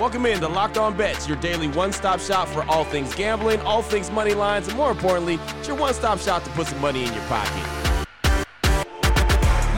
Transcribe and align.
Welcome 0.00 0.24
in 0.24 0.40
to 0.40 0.48
Locked 0.48 0.78
On 0.78 0.96
Bets, 0.96 1.28
your 1.28 1.36
daily 1.36 1.68
one 1.68 1.92
stop 1.92 2.20
shop 2.20 2.48
for 2.48 2.62
all 2.70 2.84
things 2.84 3.14
gambling, 3.14 3.60
all 3.60 3.82
things 3.82 4.10
money 4.10 4.32
lines, 4.32 4.66
and 4.66 4.74
more 4.74 4.90
importantly, 4.90 5.38
it's 5.58 5.68
your 5.68 5.76
one 5.76 5.92
stop 5.92 6.18
shop 6.18 6.42
to 6.42 6.50
put 6.52 6.68
some 6.68 6.80
money 6.80 7.04
in 7.04 7.12
your 7.12 7.22
pocket. 7.24 8.06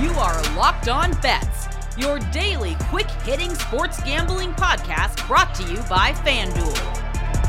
You 0.00 0.10
are 0.12 0.40
Locked 0.54 0.88
On 0.88 1.10
Bets, 1.22 1.66
your 1.98 2.20
daily 2.30 2.76
quick 2.82 3.10
hitting 3.24 3.52
sports 3.56 4.00
gambling 4.04 4.52
podcast 4.52 5.26
brought 5.26 5.56
to 5.56 5.64
you 5.64 5.78
by 5.90 6.12
FanDuel. 6.12 7.02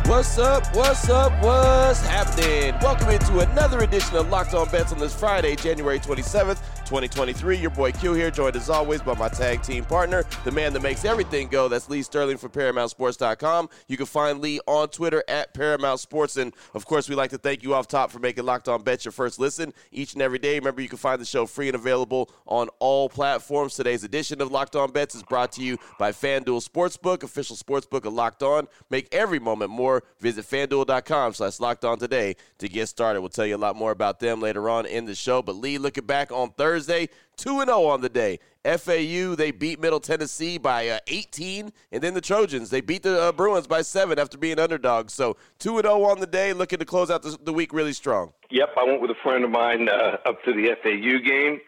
What's 0.07 0.39
up? 0.39 0.75
What's 0.75 1.07
up? 1.09 1.31
What's 1.43 2.03
happening? 2.07 2.73
Welcome 2.81 3.11
into 3.11 3.39
another 3.41 3.81
edition 3.81 4.17
of 4.17 4.29
Locked 4.29 4.55
On 4.55 4.67
Bets 4.69 4.91
on 4.91 4.97
this 4.97 5.13
Friday, 5.13 5.55
January 5.55 5.99
27th, 5.99 6.57
2023. 6.85 7.57
Your 7.57 7.69
boy 7.69 7.91
Q 7.91 8.13
here, 8.13 8.29
joined 8.29 8.55
as 8.55 8.69
always 8.69 9.01
by 9.01 9.15
my 9.15 9.29
tag 9.29 9.61
team 9.63 9.85
partner, 9.85 10.23
the 10.43 10.51
man 10.51 10.73
that 10.73 10.81
makes 10.81 11.05
everything 11.05 11.47
go. 11.47 11.67
That's 11.67 11.89
Lee 11.89 12.03
Sterling 12.03 12.37
from 12.37 12.51
ParamountSports.com. 12.51 13.69
You 13.87 13.97
can 13.97 14.05
find 14.05 14.41
Lee 14.41 14.59
on 14.67 14.89
Twitter 14.89 15.23
at 15.27 15.53
Paramount 15.53 15.99
Sports. 15.99 16.37
And 16.37 16.53
of 16.73 16.85
course, 16.85 17.09
we'd 17.09 17.15
like 17.15 17.31
to 17.31 17.37
thank 17.37 17.63
you 17.63 17.73
off 17.73 17.87
top 17.87 18.11
for 18.11 18.19
making 18.19 18.45
Locked 18.45 18.67
On 18.67 18.83
Bets 18.83 19.05
your 19.05 19.11
first 19.11 19.39
listen 19.39 19.73
each 19.91 20.13
and 20.13 20.21
every 20.21 20.39
day. 20.39 20.59
Remember, 20.59 20.81
you 20.81 20.89
can 20.89 20.97
find 20.97 21.19
the 21.19 21.25
show 21.25 21.45
free 21.45 21.67
and 21.67 21.75
available 21.75 22.31
on 22.45 22.69
all 22.79 23.09
platforms. 23.09 23.75
Today's 23.75 24.03
edition 24.03 24.41
of 24.41 24.51
Locked 24.51 24.75
On 24.75 24.91
Bets 24.91 25.15
is 25.15 25.23
brought 25.23 25.51
to 25.53 25.63
you 25.63 25.77
by 25.97 26.11
FanDuel 26.11 26.67
Sportsbook, 26.67 27.23
official 27.23 27.55
sportsbook 27.55 28.05
of 28.05 28.13
Locked 28.13 28.43
On. 28.43 28.67
Make 28.89 29.07
every 29.13 29.39
moment 29.39 29.71
more, 29.71 30.03
visit 30.19 30.45
fanduel.com 30.45 31.33
slash 31.33 31.59
locked 31.59 31.85
on 31.85 31.97
today 31.97 32.35
to 32.59 32.69
get 32.69 32.87
started. 32.87 33.21
We'll 33.21 33.29
tell 33.29 33.45
you 33.45 33.55
a 33.55 33.57
lot 33.57 33.75
more 33.75 33.91
about 33.91 34.19
them 34.19 34.39
later 34.39 34.69
on 34.69 34.85
in 34.85 35.05
the 35.05 35.15
show. 35.15 35.41
But 35.41 35.55
Lee, 35.55 35.77
looking 35.77 36.05
back 36.05 36.31
on 36.31 36.51
Thursday, 36.51 36.72
2 36.79 37.07
0 37.37 37.83
on 37.85 38.01
the 38.01 38.09
day. 38.09 38.39
FAU, 38.63 39.35
they 39.35 39.51
beat 39.51 39.79
Middle 39.81 39.99
Tennessee 39.99 40.57
by 40.57 40.87
uh, 40.87 40.99
18. 41.07 41.73
And 41.91 42.01
then 42.01 42.13
the 42.13 42.21
Trojans, 42.21 42.69
they 42.69 42.81
beat 42.81 43.03
the 43.03 43.21
uh, 43.21 43.31
Bruins 43.31 43.67
by 43.67 43.81
7 43.81 44.17
after 44.17 44.37
being 44.37 44.59
underdogs. 44.59 45.13
So 45.13 45.35
2 45.59 45.81
0 45.81 46.03
on 46.03 46.19
the 46.19 46.27
day, 46.27 46.53
looking 46.53 46.79
to 46.79 46.85
close 46.85 47.11
out 47.11 47.23
the, 47.23 47.37
the, 47.43 47.53
week 47.53 47.73
really 47.73 47.93
strong. 47.93 48.33
Yep, 48.51 48.69
I 48.77 48.83
went 48.85 49.01
with 49.01 49.11
a 49.11 49.19
friend 49.21 49.43
of 49.43 49.51
mine 49.51 49.89
uh, 49.89 50.17
up 50.25 50.41
to 50.43 50.53
the 50.53 50.75
FAU 50.81 51.19
game. 51.27 51.59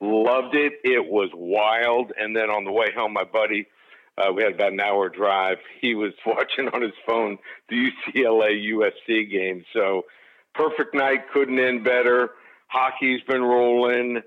Loved 0.00 0.54
it. 0.54 0.74
It 0.82 1.06
was 1.06 1.30
wild. 1.34 2.12
And 2.18 2.34
then 2.34 2.50
on 2.50 2.64
the 2.64 2.72
way 2.72 2.86
home, 2.96 3.12
my 3.12 3.24
buddy 3.24 3.66
uh, 4.18 4.32
we 4.32 4.42
had 4.42 4.54
about 4.54 4.72
an 4.72 4.80
hour 4.80 5.08
drive. 5.08 5.58
He 5.80 5.94
was 5.94 6.12
watching 6.26 6.68
on 6.72 6.82
his 6.82 6.92
phone 7.06 7.38
the 7.68 7.90
UCLA 7.90 8.72
USC 8.72 9.30
game. 9.30 9.64
So 9.72 10.02
perfect 10.54 10.94
night, 10.94 11.30
couldn't 11.32 11.58
end 11.58 11.84
better. 11.84 12.30
Hockey's 12.68 13.20
been 13.28 13.42
rolling. 13.42 14.22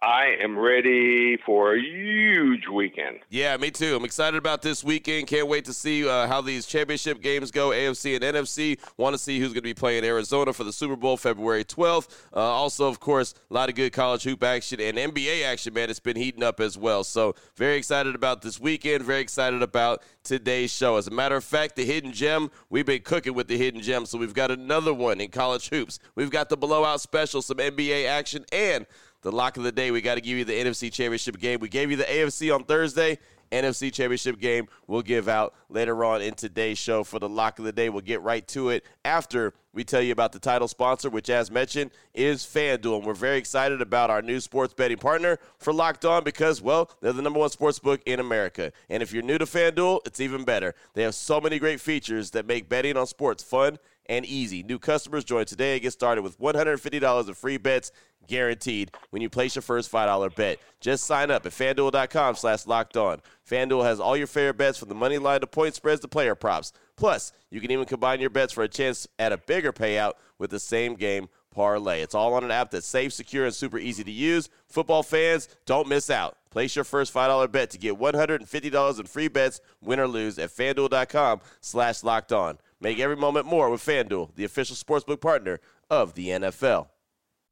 I 0.00 0.36
am 0.40 0.56
ready 0.56 1.36
for 1.44 1.74
a 1.74 1.80
huge 1.80 2.68
weekend. 2.68 3.18
Yeah, 3.30 3.56
me 3.56 3.72
too. 3.72 3.96
I'm 3.96 4.04
excited 4.04 4.38
about 4.38 4.62
this 4.62 4.84
weekend. 4.84 5.26
Can't 5.26 5.48
wait 5.48 5.64
to 5.64 5.72
see 5.72 6.08
uh, 6.08 6.28
how 6.28 6.40
these 6.40 6.66
championship 6.66 7.20
games 7.20 7.50
go, 7.50 7.70
AFC 7.70 8.14
and 8.14 8.22
NFC. 8.22 8.78
Want 8.96 9.14
to 9.14 9.18
see 9.18 9.40
who's 9.40 9.48
going 9.48 9.54
to 9.54 9.62
be 9.62 9.74
playing 9.74 10.04
Arizona 10.04 10.52
for 10.52 10.62
the 10.62 10.72
Super 10.72 10.94
Bowl 10.94 11.16
February 11.16 11.64
12th. 11.64 12.10
Uh, 12.32 12.38
also, 12.38 12.86
of 12.86 13.00
course, 13.00 13.34
a 13.50 13.54
lot 13.54 13.68
of 13.68 13.74
good 13.74 13.92
college 13.92 14.22
hoop 14.22 14.44
action 14.44 14.80
and 14.80 14.96
NBA 14.96 15.44
action, 15.44 15.74
man. 15.74 15.90
It's 15.90 15.98
been 15.98 16.16
heating 16.16 16.44
up 16.44 16.60
as 16.60 16.78
well. 16.78 17.02
So, 17.02 17.34
very 17.56 17.76
excited 17.76 18.14
about 18.14 18.42
this 18.42 18.60
weekend. 18.60 19.02
Very 19.02 19.20
excited 19.20 19.62
about 19.62 20.04
today's 20.22 20.72
show. 20.72 20.96
As 20.96 21.08
a 21.08 21.10
matter 21.10 21.34
of 21.34 21.42
fact, 21.42 21.74
the 21.74 21.84
hidden 21.84 22.12
gem, 22.12 22.52
we've 22.70 22.86
been 22.86 23.02
cooking 23.02 23.34
with 23.34 23.48
the 23.48 23.58
hidden 23.58 23.80
gem. 23.80 24.06
So, 24.06 24.16
we've 24.16 24.32
got 24.32 24.52
another 24.52 24.94
one 24.94 25.20
in 25.20 25.30
college 25.32 25.70
hoops. 25.70 25.98
We've 26.14 26.30
got 26.30 26.50
the 26.50 26.56
blowout 26.56 27.00
special, 27.00 27.42
some 27.42 27.56
NBA 27.56 28.06
action, 28.06 28.44
and 28.52 28.86
the 29.22 29.32
lock 29.32 29.56
of 29.56 29.62
the 29.62 29.72
day. 29.72 29.90
We 29.90 30.00
got 30.00 30.16
to 30.16 30.20
give 30.20 30.38
you 30.38 30.44
the 30.44 30.52
NFC 30.52 30.92
Championship 30.92 31.38
game. 31.38 31.60
We 31.60 31.68
gave 31.68 31.90
you 31.90 31.96
the 31.96 32.04
AFC 32.04 32.54
on 32.54 32.64
Thursday. 32.64 33.18
NFC 33.50 33.92
Championship 33.92 34.38
game 34.38 34.68
we'll 34.86 35.02
give 35.02 35.28
out 35.28 35.54
later 35.68 36.04
on 36.04 36.20
in 36.22 36.34
today's 36.34 36.78
show 36.78 37.04
for 37.04 37.18
the 37.18 37.28
lock 37.28 37.58
of 37.58 37.64
the 37.64 37.72
day. 37.72 37.88
We'll 37.88 38.02
get 38.02 38.20
right 38.20 38.46
to 38.48 38.70
it 38.70 38.84
after 39.04 39.54
we 39.72 39.84
tell 39.84 40.02
you 40.02 40.12
about 40.12 40.32
the 40.32 40.38
title 40.38 40.68
sponsor, 40.68 41.08
which, 41.08 41.30
as 41.30 41.50
mentioned, 41.50 41.90
is 42.14 42.42
FanDuel. 42.42 42.98
And 42.98 43.06
we're 43.06 43.14
very 43.14 43.38
excited 43.38 43.80
about 43.80 44.10
our 44.10 44.22
new 44.22 44.40
sports 44.40 44.74
betting 44.74 44.98
partner 44.98 45.38
for 45.58 45.72
Locked 45.72 46.04
On 46.04 46.24
because, 46.24 46.60
well, 46.60 46.90
they're 47.00 47.12
the 47.12 47.22
number 47.22 47.38
one 47.38 47.50
sports 47.50 47.78
book 47.78 48.00
in 48.06 48.18
America. 48.18 48.72
And 48.88 49.02
if 49.02 49.12
you're 49.12 49.22
new 49.22 49.38
to 49.38 49.44
FanDuel, 49.44 50.00
it's 50.06 50.20
even 50.20 50.44
better. 50.44 50.74
They 50.94 51.02
have 51.02 51.14
so 51.14 51.40
many 51.40 51.58
great 51.58 51.80
features 51.80 52.32
that 52.32 52.46
make 52.46 52.68
betting 52.68 52.96
on 52.96 53.06
sports 53.06 53.42
fun 53.42 53.78
and 54.08 54.24
easy. 54.24 54.62
New 54.62 54.78
customers 54.78 55.24
join 55.24 55.44
today 55.44 55.74
and 55.74 55.82
get 55.82 55.92
started 55.92 56.22
with 56.22 56.38
$150 56.40 57.28
of 57.28 57.38
free 57.38 57.56
bets 57.56 57.92
guaranteed 58.26 58.90
when 59.10 59.22
you 59.22 59.28
place 59.28 59.54
your 59.54 59.62
first 59.62 59.90
$5 59.90 60.34
bet. 60.34 60.58
Just 60.80 61.04
sign 61.04 61.30
up 61.30 61.46
at 61.46 61.52
fanduel.com 61.52 62.36
slash 62.36 62.66
locked 62.66 62.96
on. 62.96 63.20
FanDuel 63.48 63.84
has 63.84 64.00
all 64.00 64.16
your 64.16 64.26
favorite 64.26 64.58
bets 64.58 64.78
from 64.78 64.88
the 64.88 64.94
money 64.94 65.18
line 65.18 65.40
to 65.40 65.46
point 65.46 65.74
spreads 65.74 66.00
to 66.02 66.08
player 66.08 66.34
props. 66.34 66.72
Plus, 66.96 67.32
you 67.50 67.60
can 67.60 67.70
even 67.70 67.86
combine 67.86 68.20
your 68.20 68.30
bets 68.30 68.52
for 68.52 68.62
a 68.62 68.68
chance 68.68 69.08
at 69.18 69.32
a 69.32 69.38
bigger 69.38 69.72
payout 69.72 70.12
with 70.38 70.50
the 70.50 70.60
same 70.60 70.94
game 70.94 71.28
parlay. 71.50 72.02
It's 72.02 72.14
all 72.14 72.34
on 72.34 72.44
an 72.44 72.50
app 72.50 72.70
that's 72.70 72.86
safe, 72.86 73.12
secure, 73.12 73.44
and 73.44 73.54
super 73.54 73.78
easy 73.78 74.04
to 74.04 74.10
use. 74.10 74.48
Football 74.66 75.02
fans, 75.02 75.48
don't 75.66 75.88
miss 75.88 76.10
out. 76.10 76.36
Place 76.50 76.76
your 76.76 76.84
first 76.84 77.12
$5 77.12 77.50
bet 77.50 77.70
to 77.70 77.78
get 77.78 77.98
$150 77.98 79.00
in 79.00 79.06
free 79.06 79.28
bets, 79.28 79.60
win 79.82 80.00
or 80.00 80.08
lose, 80.08 80.38
at 80.38 80.50
fanduel.com 80.50 81.40
slash 81.60 82.02
locked 82.02 82.32
on. 82.32 82.58
Make 82.80 83.00
every 83.00 83.16
moment 83.16 83.46
more 83.46 83.70
with 83.70 83.84
FanDuel, 83.84 84.34
the 84.36 84.44
official 84.44 84.76
sportsbook 84.76 85.20
partner 85.20 85.58
of 85.90 86.14
the 86.14 86.28
NFL. 86.28 86.88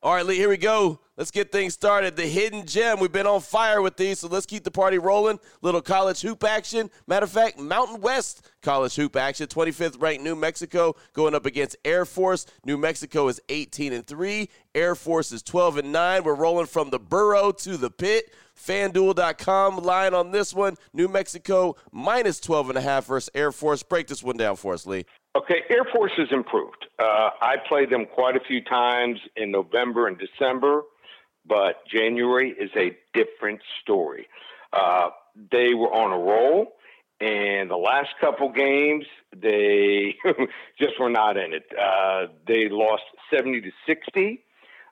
All 0.00 0.14
right, 0.14 0.24
Lee, 0.24 0.36
here 0.36 0.48
we 0.48 0.58
go. 0.58 1.00
Let's 1.16 1.32
get 1.32 1.50
things 1.50 1.74
started. 1.74 2.14
The 2.14 2.22
hidden 2.22 2.64
gem. 2.64 3.00
We've 3.00 3.10
been 3.10 3.26
on 3.26 3.40
fire 3.40 3.82
with 3.82 3.96
these, 3.96 4.20
so 4.20 4.28
let's 4.28 4.46
keep 4.46 4.62
the 4.62 4.70
party 4.70 4.96
rolling. 4.96 5.40
Little 5.60 5.82
college 5.82 6.20
hoop 6.20 6.44
action. 6.44 6.88
Matter 7.08 7.24
of 7.24 7.32
fact, 7.32 7.58
Mountain 7.58 8.00
West 8.00 8.48
college 8.62 8.94
hoop 8.94 9.16
action. 9.16 9.48
25th 9.48 10.00
ranked 10.00 10.22
New 10.22 10.36
Mexico 10.36 10.94
going 11.14 11.34
up 11.34 11.46
against 11.46 11.76
Air 11.84 12.04
Force. 12.04 12.46
New 12.64 12.78
Mexico 12.78 13.26
is 13.26 13.40
18 13.48 13.92
and 13.92 14.06
3. 14.06 14.48
Air 14.76 14.94
Force 14.94 15.32
is 15.32 15.42
12 15.42 15.78
and 15.78 15.90
9. 15.90 16.22
We're 16.22 16.34
rolling 16.36 16.66
from 16.66 16.90
the 16.90 17.00
burrow 17.00 17.50
to 17.50 17.76
the 17.76 17.90
pit. 17.90 18.32
FanDuel.com 18.56 19.78
line 19.78 20.14
on 20.14 20.30
this 20.30 20.54
one. 20.54 20.76
New 20.92 21.08
Mexico 21.08 21.74
minus 21.90 22.38
12 22.38 22.68
and 22.68 22.78
a 22.78 22.82
half 22.82 23.06
versus 23.06 23.30
Air 23.34 23.50
Force. 23.50 23.82
Break 23.82 24.06
this 24.06 24.22
one 24.22 24.36
down 24.36 24.54
for 24.54 24.74
us, 24.74 24.86
Lee. 24.86 25.06
Okay, 25.38 25.62
Air 25.70 25.84
Force 25.94 26.10
has 26.16 26.26
improved. 26.32 26.84
Uh, 26.98 27.30
I 27.40 27.56
played 27.68 27.90
them 27.90 28.06
quite 28.12 28.34
a 28.34 28.40
few 28.40 28.60
times 28.60 29.20
in 29.36 29.52
November 29.52 30.08
and 30.08 30.18
December, 30.18 30.82
but 31.46 31.86
January 31.86 32.56
is 32.58 32.70
a 32.76 32.96
different 33.14 33.60
story. 33.80 34.26
Uh, 34.72 35.10
they 35.52 35.74
were 35.74 35.94
on 35.94 36.12
a 36.12 36.18
roll, 36.18 36.72
and 37.20 37.70
the 37.70 37.76
last 37.76 38.08
couple 38.20 38.50
games 38.50 39.04
they 39.32 40.16
just 40.80 40.98
were 40.98 41.08
not 41.08 41.36
in 41.36 41.52
it. 41.52 41.66
Uh, 41.70 42.32
they 42.48 42.68
lost 42.68 43.04
seventy 43.32 43.60
to 43.60 43.70
sixty 43.86 44.42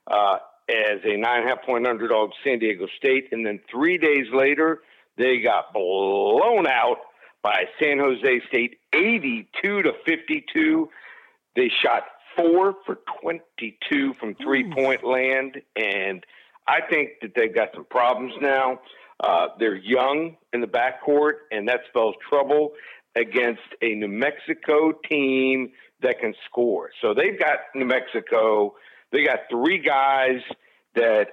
uh, 0.09 0.37
as 0.69 1.01
a 1.03 1.17
nine 1.17 1.41
and 1.41 1.49
a 1.49 1.55
half 1.55 1.65
point 1.65 1.85
underdog, 1.85 2.29
San 2.45 2.59
Diego 2.59 2.87
State, 2.97 3.33
and 3.33 3.45
then 3.45 3.59
three 3.69 3.97
days 3.97 4.27
later 4.33 4.79
they 5.17 5.41
got 5.41 5.73
blown 5.73 6.67
out 6.67 6.99
by 7.47 7.63
San 7.81 7.97
Jose 7.97 8.41
State 8.49 8.77
82 8.93 9.83
to 9.83 9.93
52. 10.05 10.89
They 11.55 11.71
shot 11.81 12.03
four 12.35 12.75
for 12.85 12.99
22 13.21 14.15
from 14.15 14.35
three 14.35 14.69
point 14.69 15.05
land. 15.05 15.61
And 15.77 16.25
I 16.67 16.81
think 16.89 17.11
that 17.21 17.31
they've 17.37 17.55
got 17.55 17.69
some 17.73 17.85
problems 17.85 18.33
now. 18.41 18.81
Uh, 19.21 19.47
they're 19.59 19.77
young 19.77 20.35
in 20.51 20.59
the 20.59 20.67
backcourt, 20.67 21.35
and 21.49 21.69
that 21.69 21.79
spells 21.87 22.15
trouble. 22.27 22.73
against 23.15 23.61
a 23.81 23.95
New 23.95 24.09
Mexico 24.09 24.91
team 25.09 25.71
that 26.01 26.19
can 26.19 26.33
score. 26.47 26.89
So 27.01 27.13
they've 27.13 27.39
got 27.39 27.59
New 27.73 27.85
Mexico, 27.85 28.75
they 29.13 29.23
got 29.23 29.39
three 29.49 29.79
guys 29.79 30.41
that 30.95 31.29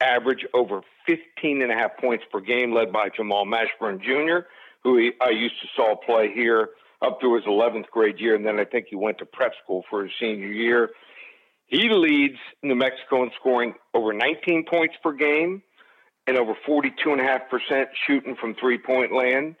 average 0.00 0.44
over 0.52 0.82
15 1.06 1.62
and 1.62 1.72
a 1.72 1.74
half 1.74 1.96
points 1.96 2.24
per 2.30 2.40
game, 2.40 2.74
led 2.74 2.92
by 2.92 3.08
Jamal 3.08 3.46
Mashburn 3.46 4.00
Jr., 4.00 4.46
who 4.84 4.98
he, 4.98 5.12
I 5.20 5.30
used 5.30 5.60
to 5.62 5.68
saw 5.74 5.96
play 5.96 6.32
here 6.32 6.68
up 7.02 7.18
through 7.20 7.36
his 7.36 7.44
11th 7.44 7.88
grade 7.90 8.20
year, 8.20 8.34
and 8.34 8.46
then 8.46 8.60
I 8.60 8.64
think 8.64 8.86
he 8.88 8.96
went 8.96 9.18
to 9.18 9.26
prep 9.26 9.52
school 9.62 9.84
for 9.90 10.04
his 10.04 10.12
senior 10.20 10.46
year. 10.46 10.90
He 11.66 11.88
leads 11.88 12.38
New 12.62 12.74
Mexico 12.74 13.22
in 13.22 13.30
scoring 13.40 13.74
over 13.94 14.12
19 14.12 14.66
points 14.70 14.94
per 15.02 15.12
game 15.12 15.62
and 16.26 16.36
over 16.36 16.54
42.5% 16.66 17.86
shooting 18.06 18.36
from 18.36 18.54
three 18.54 18.78
point 18.78 19.12
land. 19.12 19.56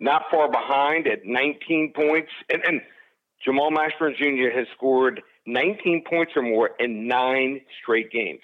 Not 0.00 0.22
far 0.30 0.50
behind 0.50 1.08
at 1.08 1.24
19 1.24 1.92
points. 1.94 2.30
And, 2.48 2.62
and 2.64 2.80
Jamal 3.44 3.70
Mashburn 3.70 4.16
Jr. 4.16 4.56
has 4.56 4.66
scored 4.76 5.22
19 5.46 6.04
points 6.08 6.32
or 6.36 6.42
more 6.42 6.70
in 6.78 7.08
nine 7.08 7.60
straight 7.82 8.10
games. 8.10 8.40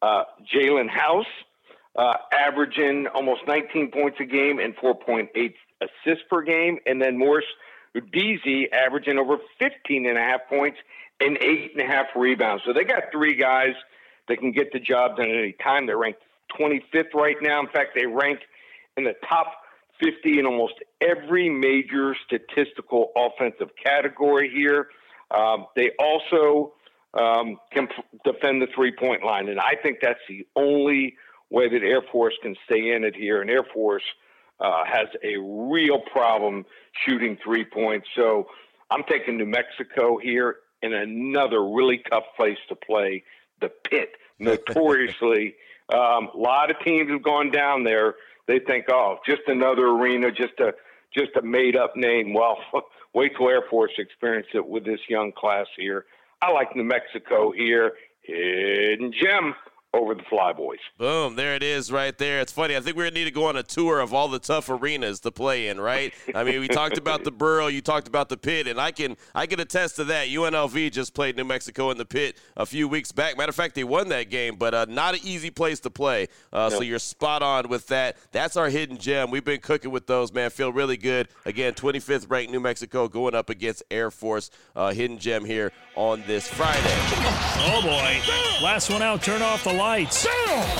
Uh, 0.00 0.24
Jaelen 0.54 0.88
House, 0.88 1.26
uh, 1.96 2.14
averaging 2.32 3.06
almost 3.14 3.42
19 3.46 3.90
points 3.90 4.18
a 4.20 4.24
game 4.24 4.58
and 4.58 4.76
4.8 4.76 5.28
assists 5.80 6.24
per 6.30 6.42
game. 6.42 6.78
And 6.86 7.00
then 7.00 7.18
Morris 7.18 7.44
Udeze 7.96 8.72
averaging 8.72 9.18
over 9.18 9.38
15 9.58 10.06
and 10.06 10.18
a 10.18 10.20
half 10.20 10.40
points 10.48 10.78
and 11.20 11.36
eight 11.40 11.72
and 11.74 11.82
a 11.82 11.86
half 11.86 12.06
rebounds. 12.14 12.62
So 12.64 12.72
they 12.72 12.84
got 12.84 13.04
three 13.12 13.34
guys 13.34 13.74
that 14.28 14.38
can 14.38 14.52
get 14.52 14.72
the 14.72 14.80
job 14.80 15.16
done 15.16 15.30
at 15.30 15.36
any 15.36 15.52
time. 15.52 15.86
They're 15.86 15.98
ranked 15.98 16.22
25th 16.58 17.14
right 17.14 17.36
now. 17.40 17.60
In 17.60 17.68
fact, 17.68 17.90
they 17.94 18.06
rank 18.06 18.40
in 18.96 19.04
the 19.04 19.14
top 19.28 19.62
50 20.02 20.38
in 20.38 20.46
almost 20.46 20.74
every 21.00 21.48
major 21.48 22.14
statistical 22.26 23.10
offensive 23.16 23.70
category 23.82 24.50
here. 24.54 24.88
Um, 25.30 25.66
they 25.76 25.90
also 25.98 26.74
um, 27.14 27.58
can 27.72 27.88
defend 28.24 28.62
the 28.62 28.68
three 28.74 28.92
point 28.92 29.24
line, 29.24 29.48
and 29.48 29.58
I 29.58 29.74
think 29.82 29.98
that's 30.00 30.20
the 30.28 30.46
only 30.56 31.16
way 31.50 31.68
that 31.68 31.82
Air 31.82 32.02
Force 32.12 32.34
can 32.42 32.56
stay 32.66 32.92
in 32.92 33.04
it 33.04 33.14
here. 33.14 33.40
And 33.40 33.50
Air 33.50 33.64
Force 33.74 34.02
uh, 34.60 34.84
has 34.84 35.08
a 35.22 35.36
real 35.38 36.00
problem 36.12 36.64
shooting 37.06 37.38
three 37.42 37.64
points. 37.64 38.08
So 38.14 38.48
I'm 38.90 39.04
taking 39.08 39.36
New 39.36 39.46
Mexico 39.46 40.18
here 40.18 40.56
in 40.82 40.92
another 40.92 41.64
really 41.64 42.02
tough 42.10 42.24
place 42.36 42.58
to 42.68 42.76
play, 42.76 43.24
the 43.60 43.70
Pit. 43.88 44.10
Notoriously, 44.38 45.56
um, 45.92 46.28
a 46.32 46.36
lot 46.36 46.70
of 46.70 46.76
teams 46.84 47.10
have 47.10 47.22
gone 47.22 47.50
down 47.50 47.82
there. 47.82 48.14
They 48.46 48.60
think, 48.60 48.86
oh, 48.90 49.18
just 49.26 49.42
another 49.46 49.88
arena, 49.88 50.30
just 50.30 50.60
a 50.60 50.72
just 51.12 51.30
a 51.36 51.42
made 51.42 51.74
up 51.74 51.96
name. 51.96 52.34
Well, 52.34 52.58
wait 53.14 53.32
till 53.36 53.48
Air 53.48 53.62
Force 53.68 53.92
experience 53.98 54.46
it 54.54 54.66
with 54.66 54.84
this 54.84 55.00
young 55.08 55.32
class 55.32 55.66
here. 55.76 56.04
I 56.40 56.52
like 56.52 56.76
New 56.76 56.84
Mexico 56.84 57.50
here. 57.50 57.92
Hidden 58.22 59.12
gem 59.12 59.54
over 59.94 60.14
the 60.14 60.22
Flyboys. 60.22 60.76
Boom, 60.98 61.34
there 61.34 61.54
it 61.54 61.62
is 61.62 61.90
right 61.90 62.16
there. 62.18 62.40
It's 62.40 62.52
funny. 62.52 62.76
I 62.76 62.80
think 62.80 62.96
we're 62.96 63.04
going 63.04 63.14
to 63.14 63.20
need 63.20 63.24
to 63.24 63.30
go 63.30 63.46
on 63.46 63.56
a 63.56 63.62
tour 63.62 64.00
of 64.00 64.12
all 64.12 64.28
the 64.28 64.38
tough 64.38 64.68
arenas 64.68 65.20
to 65.20 65.30
play 65.30 65.68
in, 65.68 65.80
right? 65.80 66.12
I 66.34 66.44
mean, 66.44 66.60
we 66.60 66.68
talked 66.68 66.98
about 66.98 67.24
the 67.24 67.30
Burrow, 67.30 67.68
you 67.68 67.80
talked 67.80 68.06
about 68.06 68.28
the 68.28 68.36
Pit, 68.36 68.66
and 68.66 68.78
I 68.80 68.90
can 68.92 69.16
I 69.34 69.46
can 69.46 69.60
attest 69.60 69.96
to 69.96 70.04
that. 70.04 70.28
UNLV 70.28 70.92
just 70.92 71.14
played 71.14 71.36
New 71.36 71.44
Mexico 71.44 71.90
in 71.90 71.96
the 71.96 72.04
Pit 72.04 72.36
a 72.56 72.66
few 72.66 72.86
weeks 72.86 73.12
back. 73.12 73.38
Matter 73.38 73.48
of 73.50 73.54
fact, 73.56 73.74
they 73.74 73.84
won 73.84 74.08
that 74.10 74.30
game, 74.30 74.56
but 74.56 74.74
uh, 74.74 74.86
not 74.88 75.14
an 75.14 75.20
easy 75.22 75.50
place 75.50 75.80
to 75.80 75.90
play. 75.90 76.28
Uh, 76.52 76.68
So 76.68 76.82
you're 76.82 76.98
spot 76.98 77.42
on 77.42 77.68
with 77.68 77.86
that. 77.88 78.16
That's 78.30 78.56
our 78.56 78.68
hidden 78.68 78.98
gem. 78.98 79.30
We've 79.30 79.44
been 79.44 79.60
cooking 79.60 79.90
with 79.90 80.06
those, 80.06 80.32
man. 80.32 80.50
Feel 80.50 80.72
really 80.72 80.96
good. 80.98 81.28
Again, 81.46 81.72
25th 81.72 82.30
ranked 82.30 82.52
New 82.52 82.60
Mexico 82.60 83.08
going 83.08 83.34
up 83.34 83.48
against 83.50 83.82
Air 83.90 84.10
Force. 84.10 84.50
Uh, 84.76 84.92
hidden 84.92 85.18
gem 85.18 85.44
here 85.46 85.72
on 85.96 86.22
this 86.26 86.46
Friday. 86.46 86.78
Oh 87.70 87.80
boy. 87.82 88.20
Last 88.64 88.90
one 88.90 89.02
out, 89.02 89.22
turn 89.22 89.40
off 89.42 89.64
the 89.64 89.72
lights. 89.78 90.26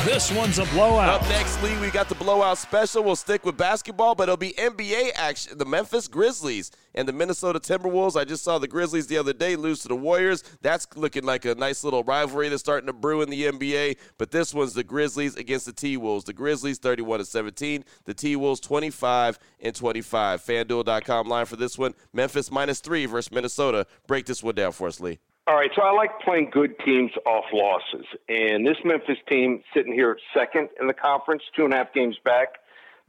This 0.05 0.31
one's 0.33 0.59
a 0.59 0.65
blowout. 0.67 1.23
Up 1.23 1.29
next, 1.29 1.62
Lee, 1.62 1.79
we 1.79 1.91
got 1.91 2.09
the 2.09 2.17
blowout 2.17 2.59
special. 2.59 3.05
We'll 3.05 3.17
stick 3.17 3.47
with 3.47 3.56
basketball, 3.56 4.17
but 4.17 4.25
it'll 4.25 4.37
be 4.37 4.53
NBA 4.59 5.12
action. 5.15 5.56
The 5.56 5.65
Memphis 5.65 6.09
Grizzlies 6.09 6.73
and 6.95 7.06
the 7.06 7.12
Minnesota 7.12 7.61
Timberwolves. 7.61 8.21
I 8.21 8.25
just 8.25 8.43
saw 8.43 8.59
the 8.59 8.67
Grizzlies 8.67 9.06
the 9.06 9.17
other 9.17 9.33
day 9.33 9.55
lose 9.55 9.81
to 9.83 9.89
the 9.89 9.95
Warriors. 9.97 10.43
That's 10.62 10.87
looking 10.97 11.25
like 11.25 11.45
a 11.45 11.55
nice 11.55 11.85
little 11.85 12.03
rivalry 12.03 12.49
that's 12.49 12.61
starting 12.61 12.89
to 12.89 12.93
brew 12.93 13.23
in 13.23 13.31
the 13.31 13.45
NBA. 13.45 13.99
But 14.19 14.33
this 14.33 14.53
one's 14.53 14.75
the 14.75 14.85
Grizzlies 14.85 15.37
against 15.37 15.67
the 15.67 15.73
T 15.73 15.97
Wolves. 15.97 16.25
The 16.25 16.33
Grizzlies 16.33 16.79
31 16.79 17.21
to 17.21 17.25
17. 17.25 17.85
The 18.05 18.15
T 18.15 18.35
Wolves 18.35 18.61
25 18.61 19.39
and 19.61 19.75
25. 19.75 20.43
FanDuel.com 20.43 21.29
line 21.29 21.47
for 21.47 21.56
this 21.56 21.79
one. 21.79 21.95
Memphis 22.12 22.50
minus 22.50 22.81
three 22.81 23.06
versus 23.06 23.31
Minnesota. 23.31 23.87
Break 24.09 24.27
this 24.27 24.43
one 24.43 24.56
down 24.56 24.73
for 24.73 24.89
us, 24.89 24.99
Lee. 24.99 25.21
All 25.49 25.55
right, 25.55 25.71
so 25.75 25.81
I 25.81 25.93
like 25.93 26.21
playing 26.21 26.50
good 26.53 26.79
teams 26.85 27.11
off 27.25 27.47
losses. 27.55 28.05
And 28.29 28.67
this 28.67 28.77
Memphis 28.85 29.17
team 29.31 29.62
sitting 29.73 29.95
here 29.95 30.11
at 30.11 30.19
second 30.39 30.69
in 30.79 30.89
the 30.89 30.93
conference, 30.93 31.43
two 31.56 31.65
and 31.65 31.73
a 31.73 31.79
half 31.79 31.95
games 31.95 32.17
back, 32.23 32.49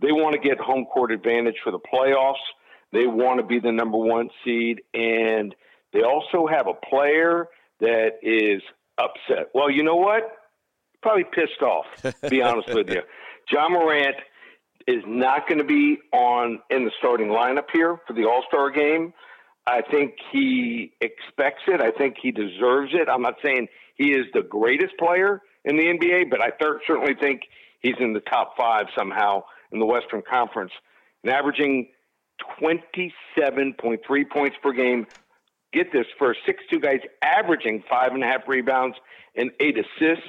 they 0.02 0.14
want 0.14 0.36
to 0.36 0.40
get 0.40 0.58
home 0.58 0.86
court 0.86 1.12
advantage 1.12 1.58
for 1.62 1.72
the 1.72 1.80
playoffs. 1.80 2.36
They 2.94 3.08
want 3.08 3.42
to 3.42 3.46
be 3.46 3.60
the 3.60 3.74
number 3.74 3.98
one 3.98 4.30
seed. 4.46 4.80
And 4.94 5.54
they 5.92 6.04
also 6.04 6.48
have 6.48 6.68
a 6.68 6.74
player 6.74 7.48
that 7.82 8.20
is 8.22 8.62
upset. 8.98 9.50
Well, 9.54 9.70
you 9.70 9.84
know 9.84 9.98
what? 9.98 10.24
Probably 11.02 11.26
pissed 11.26 11.62
off, 11.62 11.88
to 12.04 12.30
be 12.30 12.42
honest 12.42 12.74
with 12.74 12.90
you. 12.90 13.02
Ja 13.52 13.68
Morant 13.68 14.16
is 14.88 15.04
not 15.08 15.48
going 15.48 15.58
to 15.58 15.66
be 15.66 15.98
on 16.14 16.60
in 16.70 16.86
the 16.86 16.92
starting 17.00 17.28
lineup 17.28 17.66
here 17.74 18.00
for 18.08 18.14
the 18.14 18.26
All 18.26 18.44
Star 18.48 18.70
game. 18.70 19.12
I 19.70 19.82
think 19.82 20.16
he 20.32 20.94
expects 21.00 21.62
it. 21.68 21.80
I 21.80 21.92
think 21.92 22.16
he 22.22 22.32
deserves 22.32 22.92
it. 22.94 23.08
I'm 23.08 23.22
not 23.22 23.36
saying 23.44 23.68
he 23.96 24.12
is 24.12 24.26
the 24.34 24.42
greatest 24.42 24.98
player 24.98 25.42
in 25.64 25.78
the 25.78 25.84
NBA, 25.84 26.30
but 26.32 26.42
I 26.42 26.50
th- 26.50 26.82
certainly 26.88 27.14
think 27.14 27.42
he's 27.80 27.96
in 28.00 28.14
the 28.14 28.20
top 28.22 28.56
five 28.58 28.88
somehow 28.98 29.44
in 29.72 29.80
the 29.80 29.86
Western 29.86 30.24
Conference 30.28 30.72
and 31.24 31.32
averaging 31.32 31.90
27.3 32.60 34.30
points 34.30 34.58
per 34.64 34.72
game. 34.72 35.06
Get 35.72 35.92
this 35.94 36.08
for 36.18 36.36
six 36.48 36.64
two 36.72 36.80
guys 36.80 37.02
averaging 37.24 37.84
five 37.88 38.14
and 38.14 38.24
a 38.24 38.26
half 38.26 38.48
rebounds 38.48 38.98
and 39.36 39.52
eight 39.60 39.78
assists, 39.78 40.28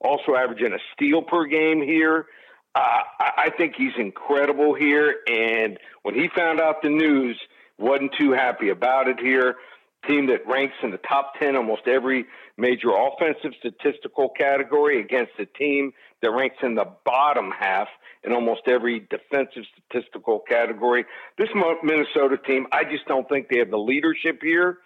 also 0.00 0.36
averaging 0.36 0.72
a 0.72 0.78
steal 0.94 1.22
per 1.22 1.46
game 1.46 1.82
here. 1.82 2.26
Uh, 2.76 3.02
I 3.18 3.50
think 3.56 3.74
he's 3.76 3.94
incredible 3.98 4.74
here. 4.74 5.16
And 5.26 5.78
when 6.02 6.14
he 6.14 6.28
found 6.36 6.60
out 6.60 6.82
the 6.82 6.90
news, 6.90 7.40
wasn't 7.78 8.12
too 8.18 8.32
happy 8.32 8.70
about 8.70 9.08
it 9.08 9.18
here. 9.20 9.56
Team 10.06 10.26
that 10.28 10.46
ranks 10.46 10.74
in 10.82 10.90
the 10.92 10.98
top 10.98 11.32
10 11.40 11.56
almost 11.56 11.82
every 11.86 12.26
major 12.56 12.90
offensive 12.90 13.52
statistical 13.58 14.28
category 14.28 15.00
against 15.00 15.32
a 15.38 15.46
team 15.46 15.92
that 16.22 16.30
ranks 16.30 16.56
in 16.62 16.74
the 16.74 16.86
bottom 17.04 17.50
half 17.50 17.88
in 18.22 18.32
almost 18.32 18.62
every 18.66 19.00
defensive 19.00 19.64
statistical 19.72 20.40
category. 20.48 21.04
This 21.38 21.48
Minnesota 21.82 22.36
team, 22.46 22.66
I 22.72 22.84
just 22.84 23.06
don't 23.06 23.28
think 23.28 23.48
they 23.48 23.58
have 23.58 23.70
the 23.70 23.78
leadership 23.78 24.40
here. 24.42 24.78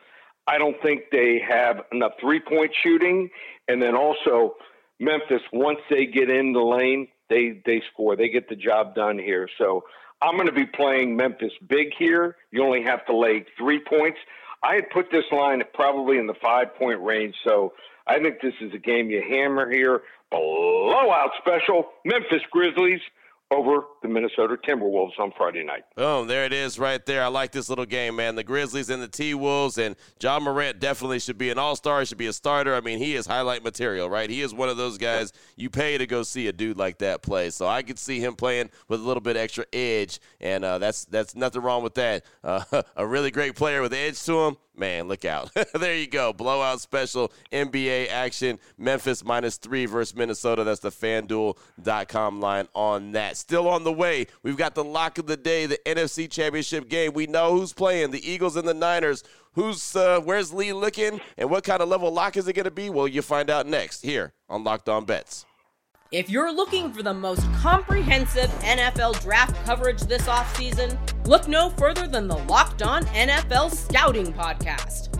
I 0.46 0.58
don't 0.58 0.76
think 0.82 1.04
they 1.12 1.40
have 1.48 1.82
enough 1.92 2.12
three 2.20 2.40
point 2.40 2.72
shooting. 2.82 3.30
And 3.68 3.80
then 3.80 3.94
also, 3.94 4.54
Memphis, 4.98 5.42
once 5.52 5.80
they 5.88 6.06
get 6.06 6.30
in 6.30 6.52
the 6.52 6.60
lane, 6.60 7.08
they, 7.28 7.60
they 7.64 7.82
score. 7.92 8.16
They 8.16 8.28
get 8.28 8.48
the 8.48 8.56
job 8.56 8.94
done 8.94 9.18
here. 9.18 9.48
So 9.58 9.84
I'm 10.22 10.34
going 10.34 10.46
to 10.46 10.52
be 10.52 10.66
playing 10.66 11.16
Memphis 11.16 11.52
big 11.68 11.88
here. 11.98 12.36
You 12.50 12.62
only 12.62 12.82
have 12.82 13.06
to 13.06 13.16
lay 13.16 13.46
three 13.56 13.80
points. 13.80 14.18
I 14.62 14.74
had 14.74 14.90
put 14.90 15.10
this 15.10 15.24
line 15.32 15.62
probably 15.72 16.18
in 16.18 16.26
the 16.26 16.34
five 16.34 16.74
point 16.76 17.00
range, 17.00 17.34
so 17.44 17.72
I 18.06 18.18
think 18.18 18.40
this 18.42 18.54
is 18.60 18.72
a 18.74 18.78
game 18.78 19.08
you 19.10 19.22
hammer 19.26 19.70
here. 19.70 20.02
Blowout 20.30 21.30
special, 21.38 21.88
Memphis 22.04 22.42
Grizzlies 22.50 23.00
over 23.50 23.82
the 24.02 24.08
Minnesota 24.08 24.56
Timberwolves 24.56 25.18
on 25.18 25.32
Friday 25.36 25.64
night. 25.64 25.84
Boom, 25.96 26.26
there 26.26 26.44
it 26.44 26.52
is 26.52 26.78
right 26.78 27.04
there. 27.04 27.22
I 27.22 27.28
like 27.28 27.52
this 27.52 27.68
little 27.68 27.84
game, 27.84 28.16
man. 28.16 28.34
The 28.34 28.44
Grizzlies 28.44 28.90
and 28.90 29.02
the 29.02 29.08
T 29.08 29.34
Wolves, 29.34 29.78
and 29.78 29.96
Ja 30.20 30.38
Morant 30.40 30.80
definitely 30.80 31.18
should 31.18 31.38
be 31.38 31.50
an 31.50 31.58
all 31.58 31.76
star, 31.76 32.04
should 32.04 32.18
be 32.18 32.26
a 32.26 32.32
starter. 32.32 32.74
I 32.74 32.80
mean, 32.80 32.98
he 32.98 33.14
is 33.14 33.26
highlight 33.26 33.62
material, 33.62 34.08
right? 34.08 34.30
He 34.30 34.40
is 34.40 34.54
one 34.54 34.68
of 34.68 34.76
those 34.76 34.98
guys 34.98 35.32
you 35.56 35.70
pay 35.70 35.98
to 35.98 36.06
go 36.06 36.22
see 36.22 36.48
a 36.48 36.52
dude 36.52 36.78
like 36.78 36.98
that 36.98 37.22
play. 37.22 37.50
So 37.50 37.66
I 37.66 37.82
could 37.82 37.98
see 37.98 38.20
him 38.20 38.34
playing 38.34 38.70
with 38.88 39.00
a 39.00 39.04
little 39.04 39.20
bit 39.20 39.36
extra 39.36 39.64
edge, 39.72 40.20
and 40.40 40.64
uh, 40.64 40.78
that's 40.78 41.04
that's 41.04 41.34
nothing 41.34 41.62
wrong 41.62 41.82
with 41.82 41.94
that. 41.94 42.24
Uh, 42.42 42.64
a 42.96 43.06
really 43.06 43.30
great 43.30 43.54
player 43.54 43.82
with 43.82 43.92
edge 43.92 44.22
to 44.24 44.46
him 44.46 44.56
man, 44.80 45.06
look 45.06 45.24
out. 45.24 45.50
there 45.74 45.94
you 45.94 46.08
go. 46.08 46.32
Blowout 46.32 46.80
special 46.80 47.30
NBA 47.52 48.10
action. 48.10 48.58
Memphis 48.78 49.22
minus 49.24 49.58
three 49.58 49.86
versus 49.86 50.16
Minnesota. 50.16 50.64
That's 50.64 50.80
the 50.80 50.90
fanduel.com 50.90 52.40
line 52.40 52.66
on 52.74 53.12
that. 53.12 53.36
Still 53.36 53.68
on 53.68 53.84
the 53.84 53.89
way. 53.92 54.26
We've 54.42 54.56
got 54.56 54.74
the 54.74 54.84
lock 54.84 55.18
of 55.18 55.26
the 55.26 55.36
day, 55.36 55.66
the 55.66 55.78
NFC 55.86 56.30
Championship 56.30 56.88
game. 56.88 57.12
We 57.12 57.26
know 57.26 57.52
who's 57.52 57.72
playing 57.72 58.10
the 58.10 58.30
Eagles 58.30 58.56
and 58.56 58.66
the 58.66 58.74
Niners. 58.74 59.22
Who's 59.54 59.96
uh, 59.96 60.20
where's 60.20 60.52
Lee 60.52 60.72
looking 60.72 61.20
and 61.36 61.50
what 61.50 61.64
kind 61.64 61.82
of 61.82 61.88
level 61.88 62.12
lock 62.12 62.36
is 62.36 62.46
it 62.46 62.52
going 62.52 62.64
to 62.64 62.70
be? 62.70 62.88
Well, 62.88 63.08
you 63.08 63.22
find 63.22 63.50
out 63.50 63.66
next 63.66 64.02
here 64.02 64.32
on 64.48 64.62
Locked 64.64 64.88
On 64.88 65.04
Bets. 65.04 65.44
If 66.12 66.28
you're 66.28 66.52
looking 66.52 66.92
for 66.92 67.02
the 67.04 67.14
most 67.14 67.42
comprehensive 67.54 68.50
NFL 68.62 69.22
draft 69.22 69.54
coverage 69.64 70.00
this 70.02 70.22
offseason, 70.22 70.98
Look 71.30 71.46
no 71.46 71.70
further 71.70 72.08
than 72.08 72.26
the 72.26 72.38
Locked 72.38 72.82
On 72.82 73.04
NFL 73.04 73.72
Scouting 73.72 74.32
Podcast. 74.32 75.19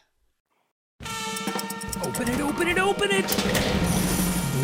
Open 2.03 2.27
it, 2.29 2.41
open 2.41 2.67
it, 2.67 2.79
open 2.79 3.11
it. 3.11 3.25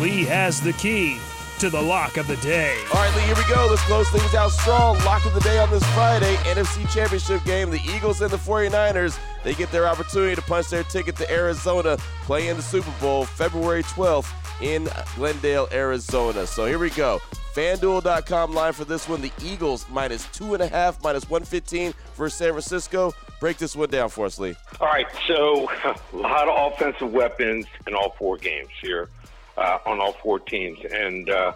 Lee 0.00 0.24
has 0.24 0.60
the 0.60 0.72
key 0.72 1.18
to 1.60 1.70
the 1.70 1.80
lock 1.80 2.16
of 2.16 2.26
the 2.26 2.36
day. 2.38 2.76
All 2.92 3.00
right, 3.00 3.14
Lee, 3.14 3.22
here 3.22 3.36
we 3.36 3.54
go. 3.54 3.68
Let's 3.70 3.82
close 3.82 4.08
things 4.10 4.34
out 4.34 4.50
strong. 4.50 4.98
Lock 5.04 5.24
of 5.24 5.34
the 5.34 5.40
day 5.40 5.58
on 5.58 5.70
this 5.70 5.84
Friday, 5.94 6.34
NFC 6.38 6.88
Championship 6.92 7.44
game. 7.44 7.70
The 7.70 7.80
Eagles 7.94 8.20
and 8.22 8.30
the 8.30 8.36
49ers, 8.36 9.18
they 9.44 9.54
get 9.54 9.70
their 9.70 9.86
opportunity 9.86 10.34
to 10.34 10.42
punch 10.42 10.68
their 10.68 10.82
ticket 10.84 11.14
to 11.16 11.30
Arizona, 11.30 11.96
play 12.24 12.48
in 12.48 12.56
the 12.56 12.62
Super 12.62 12.92
Bowl 13.00 13.24
February 13.24 13.84
12th 13.84 14.32
in 14.60 14.88
Glendale, 15.14 15.68
Arizona. 15.70 16.46
So 16.46 16.66
here 16.66 16.78
we 16.78 16.90
go. 16.90 17.20
FanDuel.com 17.54 18.52
line 18.52 18.72
for 18.72 18.84
this 18.84 19.08
one. 19.08 19.20
The 19.20 19.32
Eagles 19.42 19.86
minus 19.90 20.26
two 20.28 20.54
and 20.54 20.62
a 20.62 20.68
half, 20.68 21.02
minus 21.02 21.28
115 21.30 21.92
for 22.14 22.28
San 22.28 22.50
Francisco. 22.50 23.12
Break 23.40 23.58
this 23.58 23.76
one 23.76 23.88
down 23.88 24.08
for 24.08 24.26
us, 24.26 24.38
Lee. 24.38 24.56
All 24.80 24.88
right, 24.88 25.06
so 25.26 25.70
a 25.84 26.16
lot 26.16 26.48
of 26.48 26.72
offensive 26.72 27.12
weapons 27.12 27.66
in 27.86 27.94
all 27.94 28.14
four 28.18 28.36
games 28.36 28.70
here 28.82 29.08
uh, 29.56 29.78
on 29.86 30.00
all 30.00 30.12
four 30.12 30.40
teams. 30.40 30.78
And 30.90 31.30
uh, 31.30 31.52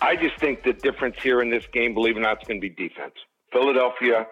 I 0.00 0.16
just 0.16 0.38
think 0.40 0.64
the 0.64 0.72
difference 0.72 1.16
here 1.22 1.40
in 1.40 1.48
this 1.48 1.64
game, 1.72 1.94
believe 1.94 2.16
it 2.16 2.20
or 2.20 2.22
not, 2.22 2.42
is 2.42 2.48
going 2.48 2.60
to 2.60 2.68
be 2.68 2.74
defense. 2.88 3.14
Philadelphia, 3.52 4.26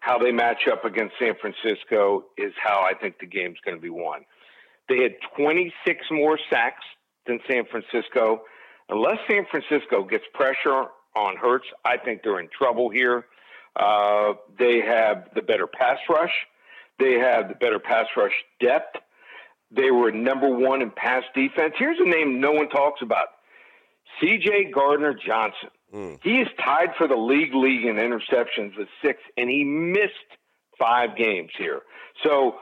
how 0.00 0.18
they 0.18 0.30
match 0.30 0.68
up 0.70 0.84
against 0.84 1.14
San 1.18 1.34
Francisco 1.40 2.24
is 2.36 2.52
how 2.62 2.86
I 2.86 2.92
think 2.94 3.18
the 3.18 3.26
game's 3.26 3.58
going 3.64 3.76
to 3.76 3.82
be 3.82 3.90
won. 3.90 4.24
They 4.88 5.02
had 5.02 5.14
26 5.36 6.06
more 6.10 6.38
sacks 6.50 6.84
than 7.26 7.40
San 7.48 7.64
Francisco. 7.64 8.42
Unless 8.90 9.18
San 9.28 9.46
Francisco 9.50 10.04
gets 10.04 10.24
pressure 10.34 10.84
on 11.16 11.36
Hurts, 11.36 11.66
I 11.84 11.96
think 11.96 12.22
they're 12.22 12.40
in 12.40 12.48
trouble 12.56 12.90
here. 12.90 13.26
Uh, 13.76 14.34
they 14.58 14.80
have 14.80 15.28
the 15.34 15.42
better 15.42 15.66
pass 15.66 15.98
rush. 16.08 16.32
They 16.98 17.14
have 17.14 17.48
the 17.48 17.54
better 17.54 17.78
pass 17.78 18.06
rush 18.16 18.32
depth. 18.58 18.96
They 19.70 19.90
were 19.90 20.10
number 20.10 20.48
one 20.48 20.80
in 20.80 20.90
pass 20.90 21.24
defense. 21.34 21.74
Here's 21.78 21.98
a 22.00 22.08
name 22.08 22.40
no 22.40 22.52
one 22.52 22.68
talks 22.68 23.02
about 23.02 23.26
CJ 24.20 24.72
Gardner 24.72 25.14
Johnson. 25.14 25.70
Mm. 25.94 26.18
He 26.22 26.40
is 26.40 26.48
tied 26.64 26.90
for 26.96 27.06
the 27.06 27.16
league 27.16 27.54
league 27.54 27.84
in 27.84 27.96
interceptions 27.96 28.76
with 28.78 28.88
six, 29.04 29.20
and 29.36 29.50
he 29.50 29.64
missed 29.64 30.12
five 30.78 31.16
games 31.16 31.50
here. 31.58 31.82
So, 32.24 32.56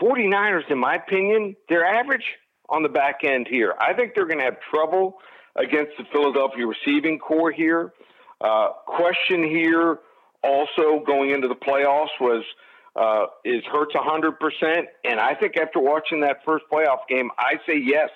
49ers, 0.00 0.70
in 0.70 0.78
my 0.78 0.94
opinion, 0.94 1.56
they're 1.68 1.84
average 1.84 2.24
on 2.68 2.82
the 2.82 2.88
back 2.88 3.20
end 3.24 3.46
here. 3.48 3.74
I 3.80 3.92
think 3.94 4.12
they're 4.14 4.26
going 4.26 4.38
to 4.38 4.44
have 4.44 4.58
trouble 4.70 5.18
against 5.56 5.92
the 5.98 6.04
Philadelphia 6.12 6.66
receiving 6.66 7.18
corps 7.18 7.52
here. 7.52 7.92
Uh, 8.40 8.70
question 8.86 9.44
here 9.44 9.98
also 10.42 11.04
going 11.06 11.30
into 11.30 11.48
the 11.48 11.54
playoffs 11.54 12.14
was 12.20 12.44
uh, 12.94 13.26
is 13.44 13.62
Hurts 13.72 13.94
100%? 13.94 14.84
And 15.04 15.18
I 15.18 15.34
think 15.34 15.56
after 15.56 15.80
watching 15.80 16.20
that 16.20 16.38
first 16.44 16.64
playoff 16.70 17.06
game, 17.08 17.30
I 17.38 17.54
say 17.66 17.78
yes. 17.78 18.10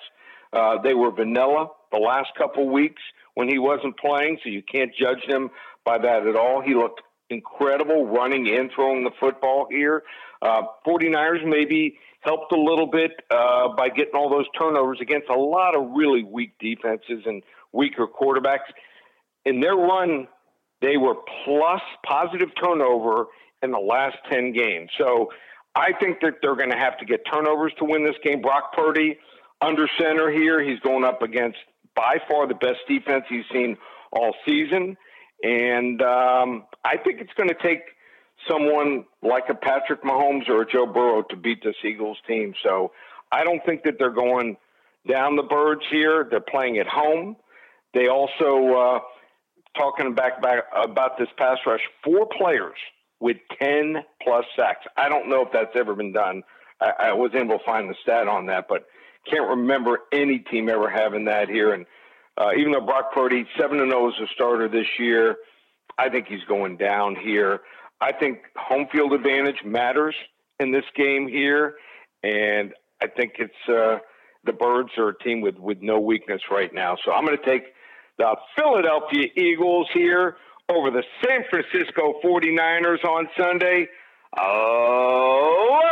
Uh, 0.53 0.81
they 0.81 0.93
were 0.93 1.11
vanilla 1.11 1.67
the 1.91 1.97
last 1.97 2.29
couple 2.37 2.69
weeks 2.69 3.01
when 3.33 3.49
he 3.49 3.59
wasn't 3.59 3.97
playing, 3.97 4.37
so 4.43 4.49
you 4.49 4.63
can't 4.63 4.91
judge 4.95 5.25
them 5.27 5.49
by 5.83 5.97
that 5.97 6.25
at 6.27 6.35
all. 6.35 6.61
He 6.61 6.73
looked 6.73 7.01
incredible 7.29 8.07
running 8.07 8.47
and 8.55 8.71
throwing 8.73 9.03
the 9.03 9.11
football 9.19 9.67
here. 9.69 10.03
Uh, 10.41 10.61
49ers 10.85 11.45
maybe 11.45 11.97
helped 12.21 12.51
a 12.51 12.59
little 12.59 12.87
bit 12.87 13.11
uh, 13.29 13.69
by 13.75 13.89
getting 13.89 14.13
all 14.13 14.29
those 14.29 14.45
turnovers 14.57 14.99
against 15.01 15.29
a 15.29 15.35
lot 15.37 15.75
of 15.75 15.91
really 15.95 16.23
weak 16.23 16.53
defenses 16.59 17.23
and 17.25 17.43
weaker 17.73 18.07
quarterbacks. 18.07 18.69
In 19.45 19.59
their 19.59 19.75
run, 19.75 20.27
they 20.81 20.97
were 20.97 21.15
plus 21.43 21.81
positive 22.05 22.49
turnover 22.61 23.25
in 23.61 23.71
the 23.71 23.79
last 23.79 24.17
10 24.31 24.53
games. 24.53 24.89
So 24.97 25.29
I 25.75 25.91
think 25.99 26.19
that 26.21 26.35
they're 26.41 26.55
going 26.55 26.71
to 26.71 26.77
have 26.77 26.97
to 26.99 27.05
get 27.05 27.21
turnovers 27.31 27.73
to 27.79 27.85
win 27.85 28.03
this 28.03 28.15
game. 28.23 28.41
Brock 28.41 28.73
Purdy 28.73 29.17
under 29.61 29.87
center 29.99 30.31
here. 30.31 30.61
He's 30.63 30.79
going 30.79 31.03
up 31.03 31.21
against 31.21 31.57
by 31.95 32.17
far 32.29 32.47
the 32.47 32.55
best 32.55 32.79
defense 32.87 33.25
he's 33.27 33.45
seen 33.51 33.77
all 34.11 34.33
season. 34.45 34.97
And 35.43 36.01
um, 36.01 36.65
I 36.83 36.97
think 36.97 37.21
it's 37.21 37.33
going 37.33 37.49
to 37.49 37.55
take 37.61 37.81
someone 38.49 39.05
like 39.21 39.45
a 39.49 39.55
Patrick 39.55 40.03
Mahomes 40.03 40.47
or 40.47 40.61
a 40.61 40.71
Joe 40.71 40.85
Burrow 40.85 41.23
to 41.23 41.35
beat 41.35 41.63
this 41.63 41.75
Eagles 41.83 42.17
team. 42.27 42.53
So 42.63 42.91
I 43.31 43.43
don't 43.43 43.63
think 43.65 43.83
that 43.83 43.95
they're 43.99 44.09
going 44.09 44.57
down 45.07 45.35
the 45.35 45.43
birds 45.43 45.81
here. 45.89 46.27
They're 46.29 46.39
playing 46.39 46.77
at 46.77 46.87
home. 46.87 47.35
They 47.93 48.07
also 48.07 48.73
uh, 48.73 48.99
talking 49.77 50.13
back, 50.13 50.41
back 50.41 50.63
about 50.75 51.17
this 51.17 51.29
pass 51.37 51.57
rush. 51.65 51.81
Four 52.03 52.27
players 52.37 52.77
with 53.19 53.37
10 53.61 53.97
plus 54.21 54.45
sacks. 54.55 54.85
I 54.95 55.09
don't 55.09 55.29
know 55.29 55.41
if 55.41 55.51
that's 55.51 55.75
ever 55.75 55.95
been 55.95 56.11
done. 56.11 56.43
I, 56.81 56.91
I 56.99 57.13
was 57.13 57.31
able 57.33 57.57
to 57.57 57.65
find 57.65 57.89
the 57.89 57.95
stat 58.03 58.27
on 58.27 58.47
that, 58.47 58.65
but 58.67 58.85
can't 59.29 59.49
remember 59.49 59.99
any 60.11 60.39
team 60.39 60.69
ever 60.69 60.89
having 60.89 61.25
that 61.25 61.49
here. 61.49 61.73
And 61.73 61.85
uh, 62.37 62.51
even 62.57 62.71
though 62.71 62.81
Brock 62.81 63.13
Purdy 63.13 63.45
seven 63.59 63.79
and 63.79 63.91
zero 63.91 64.05
oh 64.05 64.07
as 64.09 64.13
a 64.21 64.27
starter 64.33 64.69
this 64.69 64.87
year, 64.99 65.35
I 65.97 66.09
think 66.09 66.27
he's 66.27 66.43
going 66.47 66.77
down 66.77 67.15
here. 67.15 67.61
I 67.99 68.11
think 68.11 68.39
home 68.55 68.87
field 68.91 69.13
advantage 69.13 69.63
matters 69.65 70.15
in 70.59 70.71
this 70.71 70.85
game 70.95 71.27
here, 71.27 71.75
and 72.23 72.73
I 73.01 73.07
think 73.07 73.33
it's 73.39 73.53
uh, 73.67 73.97
the 74.43 74.53
Birds 74.53 74.91
are 74.97 75.09
a 75.09 75.17
team 75.17 75.41
with 75.41 75.57
with 75.57 75.79
no 75.81 75.99
weakness 75.99 76.41
right 76.51 76.71
now. 76.73 76.95
So 77.03 77.11
I'm 77.11 77.25
going 77.25 77.37
to 77.37 77.45
take 77.45 77.63
the 78.17 78.35
Philadelphia 78.55 79.27
Eagles 79.35 79.87
here 79.93 80.37
over 80.69 80.91
the 80.91 81.03
San 81.23 81.43
Francisco 81.49 82.19
49ers 82.23 83.03
on 83.05 83.27
Sunday. 83.37 83.87
Uh, 84.35 85.47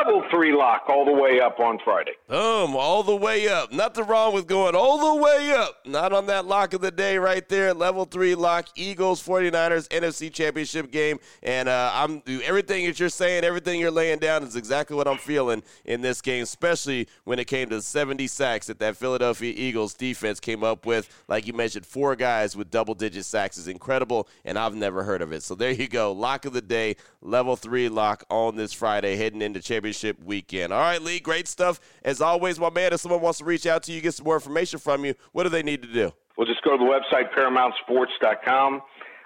level 0.05 0.23
three 0.29 0.51
lock 0.51 0.83
all 0.89 1.05
the 1.05 1.11
way 1.11 1.39
up 1.39 1.59
on 1.59 1.79
Friday. 1.83 2.11
Boom, 2.27 2.75
all 2.75 3.01
the 3.01 3.15
way 3.15 3.47
up. 3.47 3.71
Nothing 3.71 4.05
wrong 4.07 4.33
with 4.33 4.45
going 4.45 4.75
all 4.75 5.15
the 5.15 5.21
way 5.21 5.53
up. 5.53 5.79
Not 5.85 6.13
on 6.13 6.25
that 6.27 6.45
lock 6.45 6.73
of 6.73 6.81
the 6.81 6.91
day 6.91 7.17
right 7.17 7.47
there. 7.47 7.73
Level 7.73 8.05
three 8.05 8.35
lock, 8.35 8.67
Eagles, 8.75 9.25
49ers, 9.25 9.87
NFC 9.87 10.31
Championship 10.31 10.91
game. 10.91 11.19
And 11.43 11.69
uh, 11.69 11.91
I'm 11.93 12.21
everything 12.43 12.85
that 12.85 12.99
you're 12.99 13.09
saying, 13.09 13.43
everything 13.43 13.79
you're 13.79 13.89
laying 13.89 14.19
down 14.19 14.43
is 14.43 14.55
exactly 14.55 14.97
what 14.97 15.07
I'm 15.07 15.17
feeling 15.17 15.63
in 15.85 16.01
this 16.01 16.21
game, 16.21 16.43
especially 16.43 17.07
when 17.23 17.39
it 17.39 17.45
came 17.45 17.69
to 17.69 17.81
70 17.81 18.27
sacks 18.27 18.67
that 18.67 18.79
that 18.79 18.97
Philadelphia 18.97 19.53
Eagles 19.55 19.93
defense 19.93 20.39
came 20.39 20.63
up 20.63 20.85
with. 20.85 21.09
Like 21.27 21.47
you 21.47 21.53
mentioned, 21.53 21.85
four 21.85 22.15
guys 22.15 22.55
with 22.55 22.69
double 22.69 22.95
digit 22.95 23.25
sacks 23.25 23.57
is 23.57 23.67
incredible, 23.67 24.27
and 24.43 24.59
I've 24.59 24.75
never 24.75 25.03
heard 25.03 25.21
of 25.21 25.31
it. 25.31 25.41
So 25.41 25.55
there 25.55 25.71
you 25.71 25.87
go. 25.87 26.11
Lock 26.11 26.45
of 26.45 26.53
the 26.53 26.61
day, 26.61 26.97
level 27.21 27.55
three 27.55 27.89
lock 27.89 28.23
on 28.29 28.55
this 28.55 28.73
Friday, 28.73 29.15
heading 29.15 29.41
into 29.41 29.59
championship 29.59 30.23
weekend. 30.23 30.73
All 30.73 30.79
right, 30.79 31.01
Lee, 31.01 31.19
great 31.19 31.47
stuff. 31.47 31.79
As 32.03 32.21
always, 32.21 32.59
my 32.59 32.69
man, 32.69 32.93
if 32.93 33.01
someone 33.01 33.21
wants 33.21 33.39
to 33.39 33.45
reach 33.45 33.65
out 33.65 33.83
to 33.83 33.91
you, 33.91 34.01
get 34.01 34.13
some 34.13 34.25
more 34.25 34.35
information 34.35 34.79
from 34.79 35.05
you, 35.05 35.15
what 35.31 35.43
do 35.43 35.49
they 35.49 35.63
need 35.63 35.81
to 35.81 35.91
do? 35.91 36.11
Well, 36.37 36.47
just 36.47 36.61
go 36.63 36.77
to 36.77 36.77
the 36.77 36.83
website, 36.83 37.33
ParamountSports.com. 37.33 38.81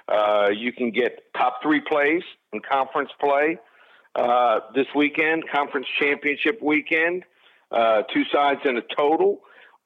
Uh, 0.08 0.50
you 0.50 0.72
can 0.72 0.91
get 0.91 1.22
top 1.36 1.62
three 1.62 1.82
plays 1.82 2.24
in 2.53 2.62
conference 2.62 3.12
play 3.20 3.58
uh, 4.15 4.60
this 4.75 4.88
weekend, 4.96 5.44
conference 5.53 5.88
championship 6.00 6.60
weekend, 6.62 7.24
uh, 7.72 8.03
two 8.13 8.24
sides 8.34 8.62
in 8.65 8.77
a 8.77 8.82
total. 8.98 9.41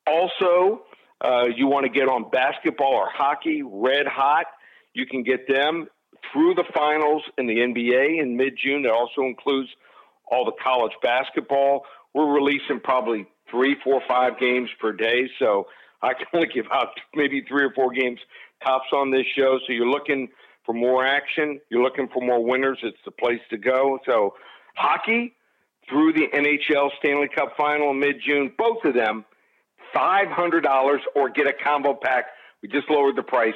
Also, 0.07 0.83
uh, 1.21 1.45
you 1.55 1.67
want 1.67 1.85
to 1.85 1.89
get 1.89 2.07
on 2.07 2.29
basketball 2.29 2.93
or 2.93 3.09
hockey, 3.09 3.63
red 3.63 4.07
hot. 4.07 4.45
You 4.93 5.05
can 5.05 5.23
get 5.23 5.47
them 5.47 5.87
through 6.31 6.55
the 6.55 6.63
finals 6.73 7.23
in 7.37 7.47
the 7.47 7.57
NBA 7.57 8.21
in 8.21 8.37
mid 8.37 8.57
June. 8.61 8.83
That 8.83 8.91
also 8.91 9.21
includes 9.21 9.69
all 10.31 10.45
the 10.45 10.53
college 10.63 10.93
basketball. 11.01 11.85
We're 12.13 12.31
releasing 12.31 12.79
probably 12.79 13.27
three, 13.49 13.75
four, 13.83 14.01
five 14.07 14.39
games 14.39 14.69
per 14.79 14.91
day. 14.93 15.29
So 15.39 15.67
I 16.01 16.13
can 16.13 16.25
only 16.33 16.47
give 16.47 16.65
out 16.71 16.89
maybe 17.15 17.43
three 17.47 17.63
or 17.63 17.73
four 17.73 17.91
games 17.91 18.19
tops 18.63 18.87
on 18.93 19.11
this 19.11 19.25
show. 19.35 19.59
So 19.65 19.73
you're 19.73 19.89
looking 19.89 20.29
for 20.65 20.73
more 20.73 21.05
action. 21.05 21.59
You're 21.69 21.83
looking 21.83 22.07
for 22.13 22.21
more 22.21 22.43
winners. 22.43 22.79
It's 22.83 22.97
the 23.05 23.11
place 23.11 23.41
to 23.49 23.57
go. 23.57 23.99
So 24.05 24.35
hockey 24.75 25.35
through 25.89 26.13
the 26.13 26.27
NHL 26.33 26.89
Stanley 26.99 27.27
Cup 27.33 27.53
final 27.57 27.91
in 27.91 27.99
mid 27.99 28.15
June, 28.25 28.51
both 28.57 28.83
of 28.85 28.93
them, 28.93 29.25
$500 29.95 30.97
or 31.15 31.29
get 31.29 31.47
a 31.47 31.53
combo 31.53 31.93
pack. 31.93 32.25
We 32.61 32.69
just 32.69 32.89
lowered 32.89 33.15
the 33.15 33.23
price 33.23 33.53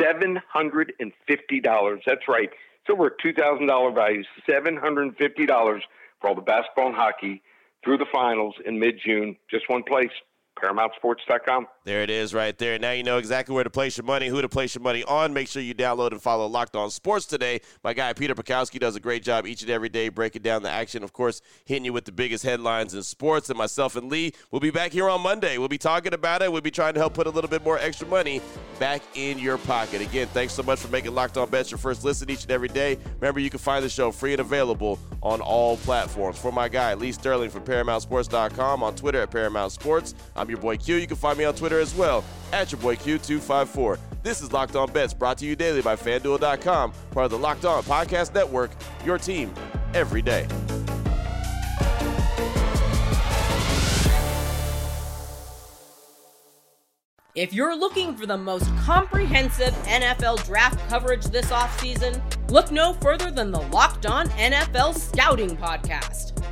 $750. 0.00 2.00
That's 2.06 2.28
right, 2.28 2.50
It's 2.50 2.90
over 2.90 3.06
a 3.06 3.16
$2,000 3.16 3.94
value, 3.94 4.24
$750 4.48 5.80
for 6.20 6.28
all 6.28 6.34
the 6.34 6.40
basketball 6.40 6.88
and 6.88 6.96
hockey 6.96 7.42
through 7.84 7.98
the 7.98 8.06
finals 8.12 8.54
in 8.64 8.78
mid 8.78 9.00
June. 9.04 9.36
Just 9.50 9.68
one 9.68 9.82
place, 9.82 10.10
ParamountSports.com. 10.58 11.66
There 11.84 12.02
it 12.02 12.10
is 12.10 12.32
right 12.32 12.56
there. 12.58 12.78
Now 12.78 12.92
you 12.92 13.02
know 13.02 13.18
exactly 13.18 13.56
where 13.56 13.64
to 13.64 13.70
place 13.70 13.96
your 13.96 14.04
money, 14.04 14.28
who 14.28 14.40
to 14.40 14.48
place 14.48 14.72
your 14.72 14.82
money 14.82 15.02
on. 15.02 15.32
Make 15.32 15.48
sure 15.48 15.60
you 15.60 15.74
download 15.74 16.12
and 16.12 16.22
follow 16.22 16.46
Locked 16.46 16.76
On 16.76 16.92
Sports 16.92 17.26
today. 17.26 17.60
My 17.82 17.92
guy 17.92 18.12
Peter 18.12 18.36
Bukowski 18.36 18.78
does 18.78 18.94
a 18.94 19.00
great 19.00 19.24
job 19.24 19.48
each 19.48 19.62
and 19.62 19.70
every 19.70 19.88
day 19.88 20.08
breaking 20.08 20.42
down 20.42 20.62
the 20.62 20.70
action. 20.70 21.02
Of 21.02 21.12
course, 21.12 21.42
hitting 21.64 21.84
you 21.84 21.92
with 21.92 22.04
the 22.04 22.12
biggest 22.12 22.44
headlines 22.44 22.94
in 22.94 23.02
sports. 23.02 23.48
And 23.50 23.58
myself 23.58 23.96
and 23.96 24.08
Lee 24.08 24.32
will 24.52 24.60
be 24.60 24.70
back 24.70 24.92
here 24.92 25.08
on 25.08 25.22
Monday. 25.22 25.58
We'll 25.58 25.66
be 25.66 25.76
talking 25.76 26.14
about 26.14 26.40
it. 26.40 26.52
We'll 26.52 26.60
be 26.60 26.70
trying 26.70 26.94
to 26.94 27.00
help 27.00 27.14
put 27.14 27.26
a 27.26 27.30
little 27.30 27.50
bit 27.50 27.64
more 27.64 27.78
extra 27.80 28.06
money 28.06 28.40
back 28.78 29.02
in 29.16 29.40
your 29.40 29.58
pocket. 29.58 30.00
Again, 30.02 30.28
thanks 30.28 30.52
so 30.52 30.62
much 30.62 30.78
for 30.78 30.88
making 30.88 31.12
Locked 31.16 31.36
On 31.36 31.50
Bets 31.50 31.72
your 31.72 31.78
first 31.78 32.04
listen 32.04 32.30
each 32.30 32.44
and 32.44 32.52
every 32.52 32.68
day. 32.68 32.96
Remember, 33.18 33.40
you 33.40 33.50
can 33.50 33.58
find 33.58 33.84
the 33.84 33.88
show 33.88 34.12
free 34.12 34.32
and 34.32 34.40
available 34.40 35.00
on 35.20 35.40
all 35.40 35.78
platforms. 35.78 36.38
For 36.38 36.52
my 36.52 36.68
guy 36.68 36.94
Lee 36.94 37.10
Sterling 37.10 37.50
from 37.50 37.64
ParamountSports.com 37.64 38.84
on 38.84 38.94
Twitter 38.94 39.22
at 39.22 39.32
Paramount 39.32 39.72
Sports. 39.72 40.14
I'm 40.36 40.48
your 40.48 40.58
boy 40.58 40.76
Q. 40.76 40.94
You 40.94 41.08
can 41.08 41.16
find 41.16 41.36
me 41.36 41.44
on 41.44 41.54
Twitter 41.56 41.71
as 41.80 41.94
well 41.94 42.24
at 42.52 42.72
your 42.72 42.80
boy 42.80 42.96
Q254. 42.96 43.98
This 44.22 44.40
is 44.40 44.52
Locked 44.52 44.76
On 44.76 44.90
Bets 44.90 45.14
brought 45.14 45.38
to 45.38 45.46
you 45.46 45.56
daily 45.56 45.82
by 45.82 45.96
FanDuel.com, 45.96 46.92
part 47.10 47.24
of 47.24 47.30
the 47.30 47.38
Locked 47.38 47.64
On 47.64 47.82
Podcast 47.82 48.34
Network, 48.34 48.70
your 49.04 49.18
team 49.18 49.52
every 49.94 50.22
day. 50.22 50.46
If 57.34 57.54
you're 57.54 57.74
looking 57.74 58.14
for 58.14 58.26
the 58.26 58.36
most 58.36 58.68
comprehensive 58.76 59.72
NFL 59.86 60.44
draft 60.44 60.86
coverage 60.90 61.24
this 61.24 61.46
offseason, 61.46 62.20
look 62.50 62.70
no 62.70 62.92
further 62.92 63.30
than 63.30 63.50
the 63.50 63.60
Locked 63.60 64.04
On 64.04 64.28
NFL 64.28 64.94
Scouting 64.94 65.56
Podcast. 65.56 66.41